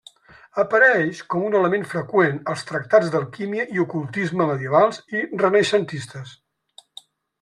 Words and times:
Apareix 0.61 1.19
com 1.33 1.43
un 1.49 1.57
element 1.59 1.83
freqüent 1.91 2.39
als 2.53 2.65
tractats 2.69 3.11
d'alquímia 3.17 3.67
i 3.75 3.83
ocultisme 3.85 4.49
medievals 4.53 5.03
i 5.21 5.23
renaixentistes. 5.45 6.35